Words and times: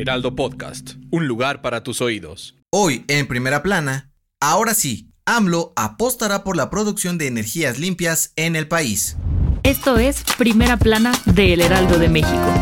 Heraldo 0.00 0.34
Podcast, 0.34 0.92
un 1.10 1.28
lugar 1.28 1.60
para 1.60 1.82
tus 1.82 2.00
oídos. 2.00 2.56
Hoy, 2.70 3.04
en 3.08 3.28
primera 3.28 3.62
plana, 3.62 4.10
ahora 4.40 4.72
sí, 4.72 5.12
AMLO 5.26 5.74
apostará 5.76 6.42
por 6.42 6.56
la 6.56 6.70
producción 6.70 7.18
de 7.18 7.26
energías 7.26 7.78
limpias 7.78 8.32
en 8.36 8.56
el 8.56 8.66
país. 8.66 9.18
Esto 9.62 9.98
es 9.98 10.24
Primera 10.38 10.78
Plana 10.78 11.12
de 11.26 11.52
El 11.52 11.60
Heraldo 11.60 11.98
de 11.98 12.08
México. 12.08 12.54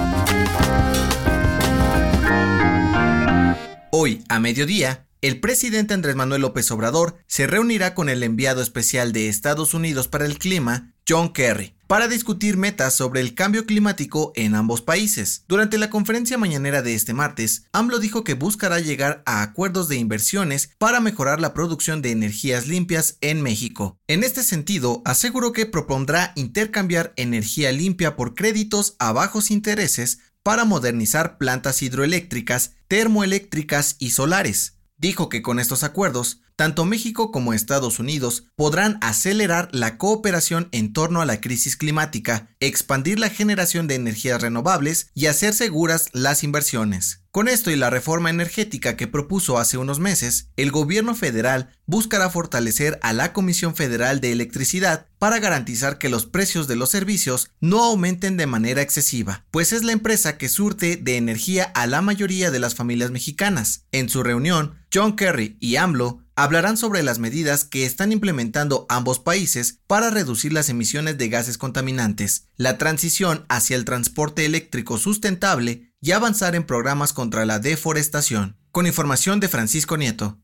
Hoy, 3.93 4.25
a 4.29 4.41
mediodía, 4.41 5.07
el 5.21 5.39
presidente 5.39 5.95
Andrés 5.95 6.17
Manuel 6.17 6.43
López 6.43 6.69
Obrador 6.73 7.19
se 7.29 7.47
reunirá 7.47 7.95
con 7.95 8.09
el 8.09 8.25
enviado 8.25 8.63
especial 8.63 9.13
de 9.13 9.29
Estados 9.29 9.75
Unidos 9.75 10.09
para 10.09 10.27
el 10.27 10.39
clima, 10.39 10.93
John 11.09 11.33
Kerry, 11.33 11.77
para 11.89 12.07
discutir 12.07 12.57
metas 12.59 12.95
sobre 12.95 13.21
el 13.21 13.35
cambio 13.35 13.65
climático 13.67 14.33
en 14.37 14.55
ambos 14.55 14.83
países. 14.83 15.45
Durante 15.49 15.79
la 15.79 15.91
conferencia 15.91 16.39
mañanera 16.39 16.83
de 16.83 16.95
este 16.95 17.15
martes, 17.15 17.65
AMLO 17.73 17.99
dijo 17.99 18.23
que 18.23 18.35
buscará 18.35 18.79
llegar 18.79 19.23
a 19.27 19.43
acuerdos 19.43 19.89
de 19.89 19.97
inversiones 19.97 20.71
para 20.79 21.01
mejorar 21.01 21.41
la 21.41 21.55
producción 21.55 22.03
de 22.03 22.11
energías 22.11 22.69
limpias 22.69 23.17
en 23.23 23.43
México. 23.43 23.99
En 24.07 24.23
este 24.23 24.43
sentido, 24.43 25.03
aseguró 25.05 25.53
que 25.53 25.67
propondrá 25.67 26.33
intercambiar 26.37 27.15
energía 27.17 27.73
limpia 27.73 28.17
por 28.17 28.35
créditos 28.35 28.95
a 28.99 29.13
bajos 29.13 29.51
intereses 29.51 30.19
para 30.43 30.65
modernizar 30.65 31.39
plantas 31.39 31.83
hidroeléctricas, 31.83 32.73
termoeléctricas 32.87 33.97
y 33.99 34.11
solares. 34.11 34.78
Dijo 34.99 35.29
que 35.29 35.43
con 35.43 35.61
estos 35.61 35.85
acuerdos, 35.85 36.41
tanto 36.57 36.85
México 36.85 37.31
como 37.31 37.55
Estados 37.55 38.01
Unidos 38.01 38.47
podrán 38.57 38.99
acelerar 39.01 39.69
la 39.71 39.97
cooperación 39.97 40.69
en 40.73 40.93
torno 40.93 41.21
a 41.21 41.25
la 41.25 41.41
crisis 41.41 41.77
climática, 41.77 42.49
expandir 42.59 43.21
la 43.21 43.31
generación 43.31 43.87
de 43.87 43.95
energías 43.95 44.43
renovables 44.43 45.11
y 45.15 45.27
hacer 45.27 45.55
seguras 45.55 46.09
las 46.13 46.43
inversiones. 46.43 47.23
Con 47.39 47.47
esto 47.47 47.71
y 47.71 47.77
la 47.77 47.89
reforma 47.89 48.31
energética 48.31 48.97
que 48.97 49.07
propuso 49.07 49.59
hace 49.59 49.79
unos 49.79 50.01
meses, 50.01 50.49
el 50.57 50.73
gobierno 50.73 51.15
federal 51.15 51.71
buscará 51.87 52.31
fortalecer 52.31 52.99
a 53.01 53.13
la 53.13 53.33
Comisión 53.33 53.77
Federal 53.77 54.21
de 54.21 54.33
Electricidad 54.33 55.07
para 55.21 55.39
garantizar 55.39 55.99
que 55.99 56.09
los 56.09 56.27
precios 56.27 56.67
de 56.67 56.75
los 56.75 56.91
servicios 56.91 57.53
no 57.61 57.85
aumenten 57.85 58.37
de 58.37 58.49
manera 58.49 58.83
excesiva, 58.83 59.45
pues 59.53 59.73
es 59.73 59.85
la 59.85 59.93
empresa 59.93 60.37
que 60.37 60.49
surte 60.49 60.97
de 60.97 61.17
energía 61.17 61.63
a 61.63 61.87
la 61.87 62.03
mayoría 62.03 62.51
de 62.51 62.59
las 62.59 62.75
familias 62.75 63.13
mexicanas. 63.13 63.85
En 63.93 64.09
su 64.09 64.25
reunión, 64.25 64.75
John 64.93 65.15
Kerry 65.15 65.57
y 65.61 65.77
AMLO 65.77 66.25
hablarán 66.35 66.77
sobre 66.77 67.03
las 67.03 67.19
medidas 67.19 67.65
que 67.65 67.85
están 67.85 68.13
implementando 68.13 68.87
ambos 68.89 69.19
países 69.19 69.79
para 69.87 70.11
reducir 70.11 70.53
las 70.53 70.69
emisiones 70.69 71.19
de 71.19 71.29
gases 71.29 71.59
contaminantes, 71.59 72.47
la 72.57 72.79
transición 72.79 73.45
hacia 73.49 73.77
el 73.77 73.85
transporte 73.85 74.45
eléctrico 74.45 74.99
sustentable 74.99 75.88
y 76.01 76.13
avanzar 76.13 76.55
en 76.55 76.65
programas 76.65 77.13
contra 77.13 77.45
la 77.45 77.59
deforestación. 77.59 78.57
Con 78.71 78.87
información 78.87 79.41
de 79.41 79.49
Francisco 79.49 79.97
Nieto. 79.97 80.39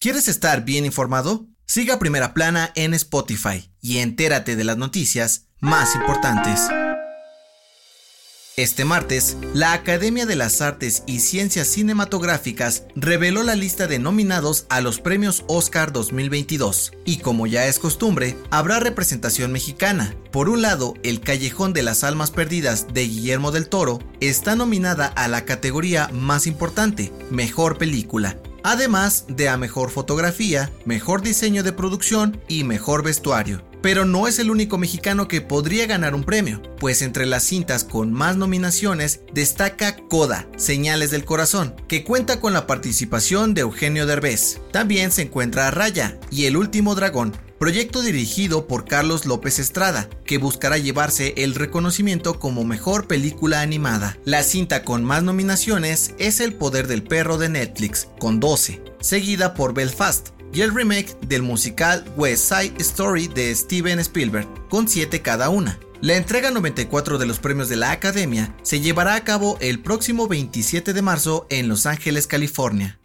¿Quieres 0.00 0.28
estar 0.28 0.64
bien 0.64 0.84
informado? 0.84 1.48
Siga 1.66 1.98
Primera 1.98 2.34
Plana 2.34 2.72
en 2.74 2.94
Spotify 2.94 3.72
y 3.80 3.98
entérate 3.98 4.56
de 4.56 4.64
las 4.64 4.76
noticias 4.76 5.48
más 5.60 5.94
importantes. 5.94 6.60
Este 8.56 8.84
martes, 8.84 9.36
la 9.52 9.72
Academia 9.72 10.26
de 10.26 10.36
las 10.36 10.60
Artes 10.60 11.02
y 11.08 11.18
Ciencias 11.18 11.66
Cinematográficas 11.66 12.84
reveló 12.94 13.42
la 13.42 13.56
lista 13.56 13.88
de 13.88 13.98
nominados 13.98 14.66
a 14.68 14.80
los 14.80 15.00
premios 15.00 15.42
Oscar 15.48 15.92
2022. 15.92 16.92
Y 17.04 17.16
como 17.16 17.48
ya 17.48 17.66
es 17.66 17.80
costumbre, 17.80 18.36
habrá 18.50 18.78
representación 18.78 19.50
mexicana. 19.50 20.14
Por 20.30 20.48
un 20.48 20.62
lado, 20.62 20.94
El 21.02 21.20
Callejón 21.20 21.72
de 21.72 21.82
las 21.82 22.04
Almas 22.04 22.30
Perdidas 22.30 22.86
de 22.94 23.08
Guillermo 23.08 23.50
del 23.50 23.68
Toro 23.68 23.98
está 24.20 24.54
nominada 24.54 25.06
a 25.08 25.26
la 25.26 25.44
categoría 25.44 26.08
más 26.12 26.46
importante, 26.46 27.12
Mejor 27.30 27.76
Película 27.76 28.38
además 28.64 29.26
de 29.28 29.50
a 29.50 29.58
mejor 29.58 29.90
fotografía, 29.90 30.72
mejor 30.86 31.20
diseño 31.20 31.62
de 31.62 31.72
producción 31.72 32.40
y 32.48 32.64
mejor 32.64 33.04
vestuario. 33.04 33.62
Pero 33.84 34.06
no 34.06 34.26
es 34.26 34.38
el 34.38 34.50
único 34.50 34.78
mexicano 34.78 35.28
que 35.28 35.42
podría 35.42 35.84
ganar 35.84 36.14
un 36.14 36.24
premio, 36.24 36.62
pues 36.78 37.02
entre 37.02 37.26
las 37.26 37.42
cintas 37.42 37.84
con 37.84 38.14
más 38.14 38.34
nominaciones 38.34 39.20
destaca 39.34 39.98
Coda, 40.08 40.48
Señales 40.56 41.10
del 41.10 41.26
Corazón, 41.26 41.74
que 41.86 42.02
cuenta 42.02 42.40
con 42.40 42.54
la 42.54 42.66
participación 42.66 43.52
de 43.52 43.60
Eugenio 43.60 44.06
Derbez. 44.06 44.58
También 44.72 45.12
se 45.12 45.20
encuentra 45.20 45.70
Raya 45.70 46.18
y 46.30 46.46
El 46.46 46.56
Último 46.56 46.94
Dragón, 46.94 47.36
proyecto 47.58 48.00
dirigido 48.00 48.66
por 48.66 48.86
Carlos 48.86 49.26
López 49.26 49.58
Estrada, 49.58 50.08
que 50.24 50.38
buscará 50.38 50.78
llevarse 50.78 51.34
el 51.36 51.54
reconocimiento 51.54 52.38
como 52.38 52.64
mejor 52.64 53.06
película 53.06 53.60
animada. 53.60 54.16
La 54.24 54.44
cinta 54.44 54.82
con 54.82 55.04
más 55.04 55.22
nominaciones 55.22 56.14
es 56.18 56.40
El 56.40 56.54
Poder 56.54 56.86
del 56.86 57.02
Perro 57.02 57.36
de 57.36 57.50
Netflix, 57.50 58.08
con 58.18 58.40
12, 58.40 58.82
seguida 59.02 59.52
por 59.52 59.74
Belfast, 59.74 60.28
y 60.54 60.62
el 60.62 60.74
remake 60.74 61.18
del 61.26 61.42
musical 61.42 62.04
West 62.16 62.48
Side 62.48 62.74
Story 62.78 63.28
de 63.28 63.54
Steven 63.54 63.98
Spielberg, 63.98 64.48
con 64.68 64.88
7 64.88 65.20
cada 65.20 65.50
una. 65.50 65.78
La 66.00 66.16
entrega 66.16 66.50
94 66.50 67.18
de 67.18 67.26
los 67.26 67.38
premios 67.38 67.68
de 67.68 67.76
la 67.76 67.90
Academia 67.90 68.54
se 68.62 68.80
llevará 68.80 69.14
a 69.14 69.24
cabo 69.24 69.58
el 69.60 69.80
próximo 69.80 70.28
27 70.28 70.92
de 70.92 71.02
marzo 71.02 71.46
en 71.50 71.68
Los 71.68 71.86
Ángeles, 71.86 72.26
California. 72.26 73.00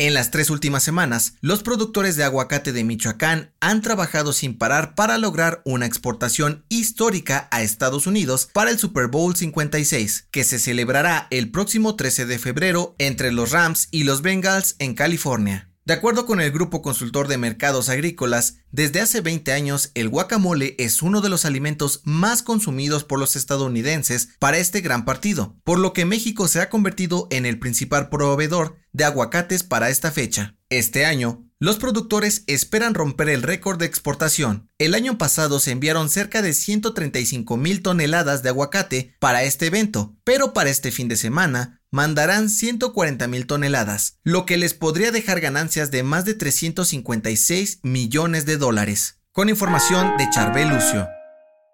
En 0.00 0.14
las 0.14 0.30
tres 0.30 0.48
últimas 0.50 0.84
semanas, 0.84 1.34
los 1.40 1.64
productores 1.64 2.14
de 2.14 2.22
aguacate 2.22 2.72
de 2.72 2.84
Michoacán 2.84 3.52
han 3.58 3.82
trabajado 3.82 4.32
sin 4.32 4.56
parar 4.56 4.94
para 4.94 5.18
lograr 5.18 5.60
una 5.64 5.86
exportación 5.86 6.64
histórica 6.68 7.48
a 7.50 7.62
Estados 7.62 8.06
Unidos 8.06 8.48
para 8.52 8.70
el 8.70 8.78
Super 8.78 9.08
Bowl 9.08 9.34
56, 9.34 10.28
que 10.30 10.44
se 10.44 10.60
celebrará 10.60 11.26
el 11.30 11.50
próximo 11.50 11.96
13 11.96 12.26
de 12.26 12.38
febrero 12.38 12.94
entre 12.98 13.32
los 13.32 13.50
Rams 13.50 13.88
y 13.90 14.04
los 14.04 14.22
Bengals 14.22 14.76
en 14.78 14.94
California. 14.94 15.68
De 15.88 15.94
acuerdo 15.94 16.26
con 16.26 16.42
el 16.42 16.52
Grupo 16.52 16.82
Consultor 16.82 17.28
de 17.28 17.38
Mercados 17.38 17.88
Agrícolas, 17.88 18.58
desde 18.70 19.00
hace 19.00 19.22
20 19.22 19.54
años 19.54 19.90
el 19.94 20.10
guacamole 20.10 20.74
es 20.78 21.00
uno 21.00 21.22
de 21.22 21.30
los 21.30 21.46
alimentos 21.46 22.02
más 22.04 22.42
consumidos 22.42 23.04
por 23.04 23.18
los 23.18 23.36
estadounidenses 23.36 24.28
para 24.38 24.58
este 24.58 24.82
gran 24.82 25.06
partido, 25.06 25.56
por 25.64 25.78
lo 25.78 25.94
que 25.94 26.04
México 26.04 26.46
se 26.46 26.60
ha 26.60 26.68
convertido 26.68 27.26
en 27.30 27.46
el 27.46 27.58
principal 27.58 28.10
proveedor 28.10 28.76
de 28.92 29.04
aguacates 29.04 29.62
para 29.62 29.88
esta 29.88 30.12
fecha. 30.12 30.58
Este 30.68 31.06
año, 31.06 31.48
los 31.58 31.78
productores 31.78 32.44
esperan 32.46 32.92
romper 32.92 33.30
el 33.30 33.42
récord 33.42 33.78
de 33.78 33.86
exportación. 33.86 34.68
El 34.76 34.94
año 34.94 35.16
pasado 35.16 35.58
se 35.58 35.70
enviaron 35.70 36.10
cerca 36.10 36.42
de 36.42 36.52
135 36.52 37.56
mil 37.56 37.80
toneladas 37.80 38.42
de 38.42 38.50
aguacate 38.50 39.16
para 39.18 39.42
este 39.42 39.66
evento, 39.66 40.14
pero 40.22 40.52
para 40.52 40.68
este 40.68 40.92
fin 40.92 41.08
de 41.08 41.16
semana 41.16 41.77
mandarán 41.90 42.50
140 42.50 43.26
mil 43.28 43.46
toneladas, 43.46 44.18
lo 44.22 44.46
que 44.46 44.56
les 44.56 44.74
podría 44.74 45.10
dejar 45.10 45.40
ganancias 45.40 45.90
de 45.90 46.02
más 46.02 46.24
de 46.24 46.34
356 46.34 47.80
millones 47.82 48.46
de 48.46 48.56
dólares. 48.56 49.18
Con 49.32 49.48
información 49.48 50.16
de 50.16 50.28
Charbel 50.30 50.68
Lucio. 50.68 51.17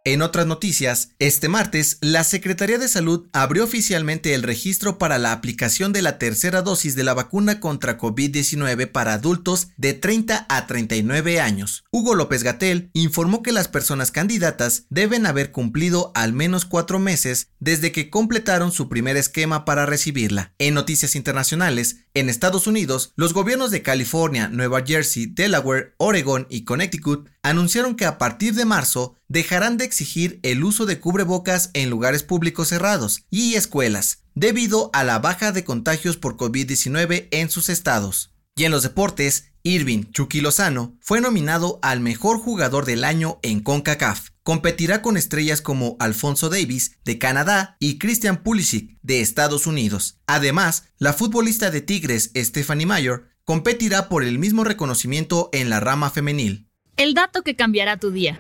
En 0.06 0.20
otras 0.20 0.47
noticias, 0.47 1.12
este 1.19 1.48
martes, 1.48 1.97
la 2.03 2.25
Secretaría 2.25 2.76
de 2.76 2.88
Salud 2.88 3.26
abrió 3.32 3.64
oficialmente 3.64 4.34
el 4.34 4.43
registro 4.43 4.99
para 4.99 5.17
la 5.17 5.32
aplicación 5.32 5.94
de 5.94 6.02
la 6.02 6.19
tercera 6.19 6.61
dosis 6.61 6.94
de 6.94 7.05
la 7.05 7.14
vacuna 7.14 7.58
contra 7.58 7.96
COVID-19 7.96 8.93
para 8.93 9.14
adultos 9.14 9.69
de 9.79 9.94
30 9.94 10.44
a 10.50 10.67
39 10.67 11.40
años. 11.40 11.84
Hugo 11.90 12.14
López 12.14 12.43
Gatel 12.43 12.90
informó 12.93 13.43
que 13.43 13.50
las 13.50 13.69
personas 13.69 14.11
candidatas 14.11 14.84
deben 14.90 15.25
haber 15.25 15.52
cumplido 15.52 16.12
al 16.14 16.34
menos 16.34 16.67
cuatro 16.67 16.99
meses 16.99 17.49
desde 17.58 17.90
que 17.90 18.11
completaron 18.11 18.73
su 18.73 18.90
primer 18.90 19.17
esquema 19.17 19.64
para 19.64 19.87
recibirla. 19.87 20.52
En 20.58 20.75
noticias 20.75 21.17
internacionales, 21.17 22.04
en 22.14 22.28
Estados 22.28 22.69
Unidos, 22.69 23.12
los 23.16 23.34
gobiernos 23.34 23.72
de 23.72 23.82
California, 23.82 24.49
Nueva 24.49 24.84
Jersey, 24.87 25.26
Delaware, 25.26 25.94
Oregon 25.99 26.46
y 26.49 26.64
Connecticut 26.64 27.28
anunciaron 27.43 27.96
que 27.96 28.06
a 28.06 28.19
partir 28.19 28.55
de 28.55 28.64
marzo 28.64 29.16
dejarán 29.26 29.76
de 29.76 29.84
exigir 29.84 30.38
el 30.44 30.62
uso 30.62 30.87
de 30.87 31.00
cubrebocas 31.00 31.70
en 31.75 31.90
lugares 31.90 32.22
públicos 32.22 32.69
cerrados 32.69 33.25
y 33.31 33.56
escuelas, 33.56 34.22
debido 34.37 34.90
a 34.93 35.02
la 35.02 35.19
baja 35.19 35.50
de 35.50 35.64
contagios 35.64 36.16
por 36.16 36.37
COVID-19 36.37 37.26
en 37.32 37.50
sus 37.50 37.69
estados. 37.69 38.32
Y 38.55 38.62
en 38.62 38.70
los 38.70 38.84
deportes, 38.84 39.46
Irving 39.64 40.05
Chucky 40.12 40.40
Lozano 40.40 40.96
fue 41.00 41.20
nominado 41.20 41.81
al 41.82 41.99
mejor 41.99 42.38
jugador 42.38 42.84
del 42.84 43.02
año 43.02 43.40
en 43.43 43.58
CONCACAF. 43.58 44.33
Competirá 44.44 45.02
con 45.02 45.17
estrellas 45.17 45.61
como 45.61 45.96
Alfonso 45.99 46.49
Davis 46.49 46.99
de 47.05 47.19
Canadá 47.19 47.76
y 47.81 47.99
Christian 47.99 48.43
Pulisic 48.43 48.96
de 49.02 49.20
Estados 49.20 49.67
Unidos. 49.67 50.20
Además, 50.26 50.85
la 50.99 51.12
futbolista 51.12 51.73
de 51.73 51.81
Tigres 51.81 52.31
Stephanie 52.37 52.87
Mayer 52.87 53.25
competirá 53.44 54.08
por 54.08 54.23
el 54.23 54.38
mismo 54.38 54.62
reconocimiento 54.62 55.49
en 55.52 55.70
la 55.70 55.81
rama 55.81 56.11
femenil. 56.11 56.69
El 56.96 57.14
dato 57.14 57.43
que 57.43 57.56
cambiará 57.56 57.96
tu 57.96 58.11
día. 58.11 58.38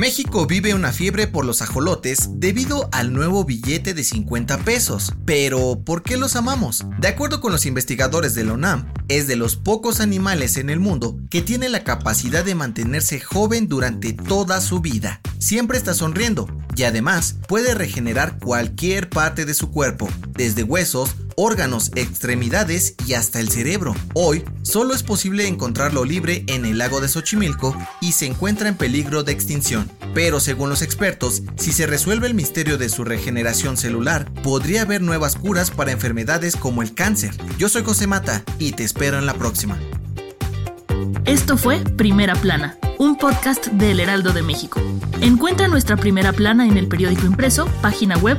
México 0.00 0.46
vive 0.46 0.72
una 0.72 0.92
fiebre 0.92 1.26
por 1.26 1.44
los 1.44 1.60
ajolotes 1.60 2.30
debido 2.40 2.88
al 2.90 3.12
nuevo 3.12 3.44
billete 3.44 3.92
de 3.92 4.02
50 4.02 4.56
pesos. 4.64 5.12
Pero, 5.26 5.82
¿por 5.84 6.02
qué 6.02 6.16
los 6.16 6.36
amamos? 6.36 6.86
De 6.98 7.08
acuerdo 7.08 7.42
con 7.42 7.52
los 7.52 7.66
investigadores 7.66 8.34
de 8.34 8.44
la 8.44 8.54
UNAM, 8.54 8.90
es 9.08 9.26
de 9.26 9.36
los 9.36 9.56
pocos 9.56 10.00
animales 10.00 10.56
en 10.56 10.70
el 10.70 10.80
mundo 10.80 11.18
que 11.28 11.42
tiene 11.42 11.68
la 11.68 11.84
capacidad 11.84 12.46
de 12.46 12.54
mantenerse 12.54 13.20
joven 13.20 13.68
durante 13.68 14.14
toda 14.14 14.62
su 14.62 14.80
vida. 14.80 15.20
Siempre 15.38 15.76
está 15.76 15.92
sonriendo 15.92 16.48
y 16.76 16.84
además 16.84 17.36
puede 17.46 17.74
regenerar 17.74 18.38
cualquier 18.38 19.10
parte 19.10 19.44
de 19.44 19.52
su 19.52 19.70
cuerpo, 19.70 20.08
desde 20.30 20.62
huesos, 20.62 21.14
órganos, 21.40 21.90
extremidades 21.94 22.94
y 23.06 23.14
hasta 23.14 23.40
el 23.40 23.48
cerebro. 23.48 23.94
Hoy 24.12 24.44
solo 24.62 24.94
es 24.94 25.02
posible 25.02 25.46
encontrarlo 25.46 26.04
libre 26.04 26.44
en 26.48 26.66
el 26.66 26.76
lago 26.78 27.00
de 27.00 27.08
Xochimilco 27.08 27.74
y 28.02 28.12
se 28.12 28.26
encuentra 28.26 28.68
en 28.68 28.76
peligro 28.76 29.22
de 29.22 29.32
extinción. 29.32 29.90
Pero 30.14 30.38
según 30.38 30.68
los 30.68 30.82
expertos, 30.82 31.42
si 31.56 31.72
se 31.72 31.86
resuelve 31.86 32.26
el 32.26 32.34
misterio 32.34 32.76
de 32.76 32.90
su 32.90 33.04
regeneración 33.04 33.78
celular, 33.78 34.30
podría 34.42 34.82
haber 34.82 35.00
nuevas 35.00 35.36
curas 35.36 35.70
para 35.70 35.92
enfermedades 35.92 36.56
como 36.56 36.82
el 36.82 36.92
cáncer. 36.92 37.34
Yo 37.58 37.70
soy 37.70 37.84
José 37.84 38.06
Mata 38.06 38.44
y 38.58 38.72
te 38.72 38.84
espero 38.84 39.18
en 39.18 39.24
la 39.24 39.34
próxima. 39.34 39.78
Esto 41.24 41.56
fue 41.56 41.78
Primera 41.96 42.34
Plana, 42.34 42.76
un 42.98 43.16
podcast 43.16 43.68
de 43.68 43.92
El 43.92 44.00
Heraldo 44.00 44.32
de 44.32 44.42
México. 44.42 44.80
Encuentra 45.22 45.68
nuestra 45.68 45.96
primera 45.96 46.34
plana 46.34 46.66
en 46.66 46.76
el 46.76 46.86
periódico 46.88 47.24
impreso, 47.24 47.66
página 47.80 48.18
web 48.18 48.38